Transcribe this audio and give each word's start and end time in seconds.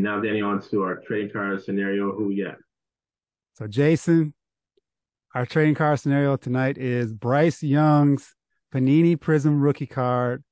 And 0.00 0.06
now, 0.06 0.18
Danny, 0.18 0.40
on 0.40 0.62
to 0.70 0.82
our 0.82 0.96
trading 0.96 1.30
card 1.30 1.62
scenario. 1.62 2.10
Who 2.10 2.28
we 2.28 2.42
got? 2.42 2.56
So, 3.52 3.66
Jason, 3.66 4.32
our 5.34 5.44
trading 5.44 5.74
card 5.74 6.00
scenario 6.00 6.38
tonight 6.38 6.78
is 6.78 7.12
Bryce 7.12 7.62
Young's 7.62 8.34
Panini 8.72 9.20
Prism 9.20 9.60
rookie 9.60 9.84
card 9.84 10.42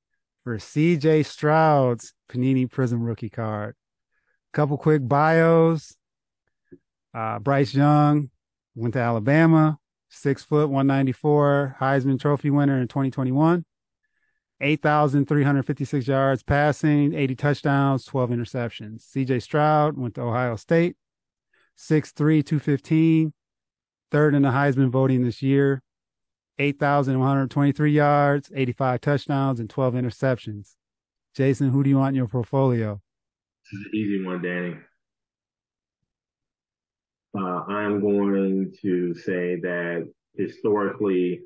for 0.44 0.58
CJ 0.58 1.24
Stroud's 1.24 2.12
Panini 2.30 2.70
Prism 2.70 3.02
rookie 3.02 3.30
card. 3.30 3.74
Couple 4.52 4.76
quick 4.76 5.08
bios. 5.08 5.96
Uh, 7.14 7.38
Bryce 7.38 7.72
Young 7.72 8.28
went 8.74 8.92
to 8.92 9.00
Alabama, 9.00 9.78
six 10.10 10.44
foot, 10.44 10.68
194, 10.68 11.76
Heisman 11.80 12.20
Trophy 12.20 12.50
winner 12.50 12.78
in 12.78 12.86
2021. 12.86 13.64
8,356 14.60 16.08
yards 16.08 16.42
passing, 16.42 17.14
80 17.14 17.34
touchdowns, 17.36 18.04
12 18.04 18.30
interceptions. 18.30 19.06
CJ 19.14 19.42
Stroud 19.42 19.96
went 19.96 20.16
to 20.16 20.22
Ohio 20.22 20.56
State, 20.56 20.96
6'3, 21.76 22.44
215, 22.44 23.32
third 24.10 24.34
in 24.34 24.42
the 24.42 24.48
Heisman 24.48 24.90
voting 24.90 25.24
this 25.24 25.42
year, 25.42 25.82
8,123 26.58 27.92
yards, 27.92 28.50
85 28.54 29.00
touchdowns, 29.00 29.60
and 29.60 29.70
12 29.70 29.94
interceptions. 29.94 30.74
Jason, 31.34 31.70
who 31.70 31.84
do 31.84 31.90
you 31.90 31.98
want 31.98 32.10
in 32.10 32.16
your 32.16 32.26
portfolio? 32.26 33.00
This 33.64 33.80
is 33.80 33.86
an 33.86 33.94
easy 33.94 34.24
one, 34.24 34.42
Danny. 34.42 34.74
Uh, 37.38 37.62
I'm 37.68 38.00
going 38.00 38.72
to 38.82 39.14
say 39.14 39.60
that 39.60 40.10
historically, 40.34 41.42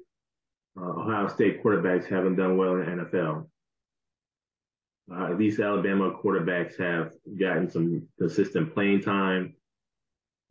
uh, 0.80 1.00
Ohio 1.00 1.28
State 1.28 1.62
quarterbacks 1.62 2.08
haven't 2.08 2.36
done 2.36 2.56
well 2.56 2.76
in 2.76 2.80
the 2.80 3.04
NFL. 3.04 3.46
Uh, 5.12 5.26
at 5.26 5.38
least 5.38 5.60
Alabama 5.60 6.12
quarterbacks 6.12 6.78
have 6.78 7.12
gotten 7.38 7.68
some 7.68 8.06
consistent 8.18 8.72
playing 8.72 9.02
time, 9.02 9.54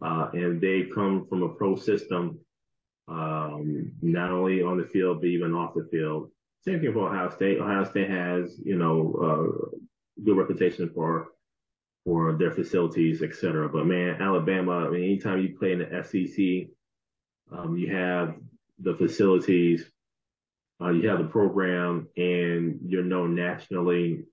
uh, 0.01 0.29
and 0.33 0.61
they 0.61 0.83
come 0.93 1.25
from 1.27 1.41
a 1.43 1.49
pro 1.49 1.75
system, 1.75 2.39
um, 3.07 3.91
not 4.01 4.29
only 4.29 4.61
on 4.61 4.77
the 4.77 4.85
field 4.85 5.21
but 5.21 5.27
even 5.27 5.53
off 5.53 5.73
the 5.73 5.87
field. 5.89 6.29
Same 6.63 6.79
thing 6.79 6.93
for 6.93 7.07
Ohio 7.09 7.29
State. 7.29 7.59
Ohio 7.59 7.83
State 7.85 8.09
has, 8.09 8.59
you 8.63 8.77
know, 8.77 9.15
uh, 9.23 9.77
good 10.23 10.37
reputation 10.37 10.91
for 10.93 11.29
for 12.05 12.33
their 12.33 12.51
facilities, 12.51 13.21
et 13.21 13.33
cetera. 13.35 13.69
But 13.69 13.85
man, 13.85 14.21
Alabama, 14.21 14.85
I 14.85 14.89
mean, 14.89 15.03
anytime 15.03 15.41
you 15.41 15.55
play 15.57 15.71
in 15.71 15.79
the 15.79 16.03
SEC, 16.03 16.67
um, 17.51 17.77
you 17.77 17.95
have 17.95 18.35
the 18.79 18.95
facilities 18.95 19.91
uh, 20.81 20.89
you 20.89 21.07
have 21.09 21.19
the 21.19 21.25
program 21.25 22.07
and 22.17 22.79
you're 22.87 23.03
known 23.03 23.35
nationally, 23.35 24.23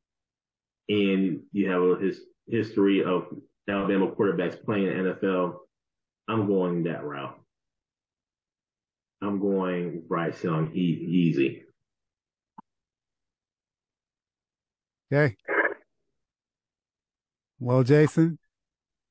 and 0.89 1.41
you 1.53 1.71
have 1.71 1.83
a 1.83 1.97
his, 1.97 2.21
history 2.47 3.05
of 3.05 3.27
Alabama 3.69 4.11
quarterbacks 4.13 4.63
playing 4.65 4.87
in 4.87 4.93
NFL. 4.93 5.59
I'm 6.27 6.47
going 6.47 6.85
that 6.85 7.05
route. 7.05 7.39
I'm 9.21 9.41
going 9.41 10.03
Bryce 10.09 10.43
Young 10.43 10.73
e- 10.75 11.07
easy. 11.09 11.65
Okay. 15.13 15.37
Well, 17.61 17.83
Jason, 17.83 18.39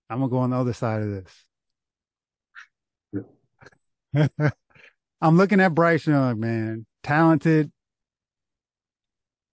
I'm 0.10 0.20
gonna 0.20 0.30
go 0.30 0.38
on 0.38 0.52
the 0.52 0.58
other 0.58 0.74
side 0.74 1.04
of 1.04 1.26
this. 4.14 4.40
I'm 5.22 5.38
looking 5.38 5.60
at 5.60 5.76
Bryce 5.76 6.08
Young, 6.08 6.40
man 6.40 6.86
talented. 7.08 7.72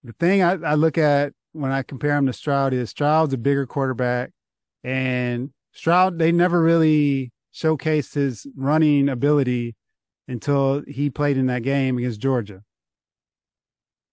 The 0.03 0.13
thing 0.13 0.43
I, 0.43 0.53
I 0.53 0.73
look 0.75 0.97
at 0.97 1.33
when 1.53 1.71
I 1.71 1.83
compare 1.83 2.17
him 2.17 2.25
to 2.25 2.33
Stroud 2.33 2.73
is 2.73 2.89
Stroud's 2.89 3.33
a 3.33 3.37
bigger 3.37 3.65
quarterback, 3.65 4.31
and 4.83 5.51
Stroud 5.71 6.19
they 6.19 6.31
never 6.31 6.61
really 6.61 7.31
showcased 7.53 8.13
his 8.13 8.45
running 8.57 9.07
ability 9.07 9.75
until 10.27 10.83
he 10.87 11.09
played 11.09 11.37
in 11.37 11.47
that 11.47 11.63
game 11.63 11.97
against 11.97 12.19
Georgia. 12.19 12.61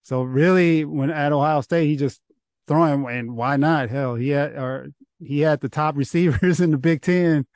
So 0.04 0.22
really, 0.22 0.84
when 0.84 1.10
at 1.10 1.32
Ohio 1.32 1.60
State, 1.62 1.88
he 1.88 1.96
just 1.96 2.20
throwing 2.68 3.06
and 3.08 3.36
why 3.36 3.56
not? 3.56 3.90
Hell, 3.90 4.14
he 4.14 4.28
had 4.30 4.52
or 4.52 4.88
he 5.18 5.40
had 5.40 5.60
the 5.60 5.68
top 5.68 5.96
receivers 5.96 6.60
in 6.60 6.70
the 6.70 6.78
Big 6.78 7.02
Ten, 7.02 7.46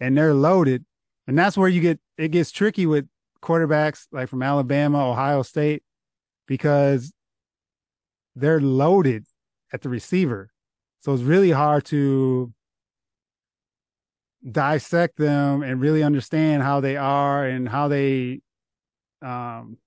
and 0.00 0.16
they're 0.16 0.34
loaded, 0.34 0.86
and 1.26 1.38
that's 1.38 1.58
where 1.58 1.68
you 1.68 1.82
get 1.82 2.00
it 2.16 2.30
gets 2.30 2.50
tricky 2.50 2.86
with 2.86 3.06
quarterbacks 3.42 4.06
like 4.12 4.28
from 4.28 4.42
Alabama, 4.42 5.10
Ohio 5.10 5.42
State, 5.42 5.82
because 6.46 7.12
they're 8.34 8.60
loaded 8.60 9.24
at 9.72 9.82
the 9.82 9.88
receiver. 9.88 10.50
So 11.00 11.12
it's 11.12 11.22
really 11.22 11.50
hard 11.50 11.84
to 11.86 12.52
dissect 14.50 15.16
them 15.16 15.62
and 15.62 15.80
really 15.80 16.02
understand 16.02 16.62
how 16.62 16.80
they 16.80 16.96
are 16.96 17.44
and 17.44 17.68
how 17.68 17.88
they 17.88 18.40
um, 19.22 19.78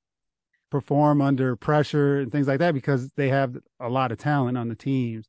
perform 0.69 1.21
under 1.21 1.55
pressure 1.55 2.19
and 2.19 2.31
things 2.31 2.47
like 2.47 2.59
that 2.59 2.73
because 2.73 3.11
they 3.13 3.29
have 3.29 3.55
a 3.79 3.89
lot 3.89 4.11
of 4.11 4.17
talent 4.17 4.57
on 4.57 4.69
the 4.69 4.75
teams. 4.75 5.27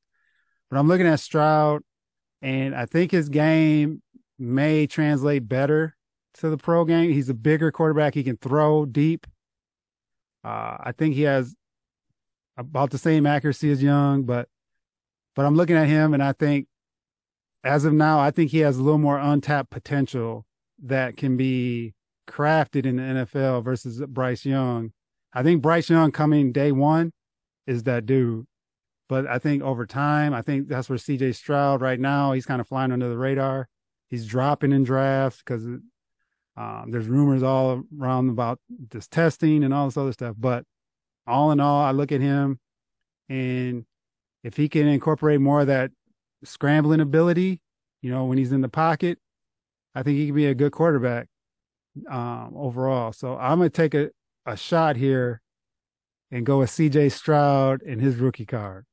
But 0.71 0.79
I'm 0.79 0.89
looking 0.89 1.07
at 1.07 1.21
Stroud, 1.21 1.83
and 2.41 2.75
I 2.75 2.87
think 2.87 3.11
his 3.11 3.29
game 3.29 4.03
may 4.39 4.87
translate 4.87 5.49
better 5.49 5.97
to 6.35 6.51
the 6.51 6.57
pro 6.57 6.85
game. 6.85 7.13
He's 7.13 7.29
a 7.29 7.35
bigger 7.35 7.71
quarterback. 7.71 8.15
He 8.15 8.25
can 8.25 8.37
throw 8.37 8.87
deep. 8.87 9.27
Uh, 10.45 10.77
I 10.81 10.93
think 10.97 11.15
he 11.15 11.23
has 11.23 11.55
about 12.57 12.91
the 12.91 12.99
same 12.99 13.27
accuracy 13.27 13.71
as 13.71 13.83
Young, 13.83 14.25
but 14.25 14.49
but 15.35 15.47
I'm 15.47 15.55
looking 15.55 15.77
at 15.77 15.89
him 15.89 16.13
and 16.13 16.23
I 16.23 16.33
think 16.33 16.67
as 17.65 17.85
of 17.85 17.93
now, 17.93 18.19
I 18.19 18.31
think 18.31 18.51
he 18.51 18.59
has 18.59 18.77
a 18.77 18.83
little 18.83 18.99
more 18.99 19.19
untapped 19.19 19.71
potential 19.71 20.45
that 20.83 21.17
can 21.17 21.37
be 21.37 21.95
crafted 22.29 22.87
in 22.87 22.97
the 22.97 23.03
NFL 23.03 23.65
versus 23.65 24.03
Bryce 24.09 24.45
Young. 24.45 24.93
I 25.33 25.43
think 25.43 25.63
Bryce 25.63 25.89
Young 25.89 26.13
coming 26.13 26.53
day 26.53 26.73
one 26.73 27.13
is 27.67 27.85
that 27.85 28.05
dude. 28.05 28.47
But 29.09 29.27
I 29.27 29.39
think 29.39 29.63
over 29.63 29.87
time, 29.87 30.35
I 30.35 30.43
think 30.43 30.69
that's 30.69 30.89
where 30.89 30.99
CJ 30.99 31.35
Stroud 31.35 31.81
right 31.81 32.01
now, 32.01 32.33
he's 32.33 32.47
kind 32.47 32.61
of 32.61 32.69
flying 32.69 32.93
under 32.93 33.09
the 33.09 33.19
radar. 33.19 33.69
He's 34.09 34.27
dropping 34.27 34.73
in 34.73 34.85
drafts 34.85 35.39
because 35.45 35.65
um, 36.57 36.91
there's 36.91 37.07
rumors 37.07 37.43
all 37.43 37.83
around 37.99 38.29
about 38.29 38.59
this 38.91 39.09
testing 39.09 39.65
and 39.65 39.73
all 39.73 39.87
this 39.87 39.97
other 39.97 40.13
stuff. 40.13 40.37
But 40.39 40.65
all 41.27 41.51
in 41.53 41.61
all, 41.61 41.83
I 41.83 41.93
look 41.93 42.13
at 42.13 42.21
him 42.21 42.59
and 43.29 43.85
if 44.45 44.57
he 44.57 44.69
can 44.69 44.87
incorporate 44.89 45.41
more 45.41 45.61
of 45.61 45.69
that 45.69 45.91
scrambling 46.45 47.01
ability, 47.01 47.61
you 48.03 48.11
know, 48.11 48.25
when 48.25 48.39
he's 48.39 48.53
in 48.53 48.61
the 48.61 48.69
pocket, 48.69 49.19
I 49.95 50.03
think 50.03 50.19
he 50.19 50.27
can 50.27 50.35
be 50.35 50.47
a 50.47 50.55
good 50.55 50.73
quarterback 50.73 51.29
um, 52.11 52.53
overall. 52.57 53.13
So 53.13 53.37
I'm 53.37 53.59
going 53.59 53.71
to 53.71 53.77
take 53.77 53.95
a, 53.95 54.11
a 54.47 54.57
shot 54.57 54.97
here 54.97 55.41
and 56.31 56.45
go 56.45 56.59
with 56.59 56.71
CJ 56.71 57.13
Stroud 57.13 57.83
and 57.83 58.01
his 58.01 58.17
rookie 58.17 58.47
card. 58.47 58.85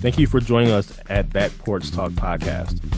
Thank 0.00 0.18
you 0.18 0.28
for 0.28 0.40
joining 0.40 0.70
us 0.70 0.98
at 1.08 1.30
Back 1.30 1.56
Porch 1.58 1.90
Talk 1.90 2.12
Podcast. 2.12 2.97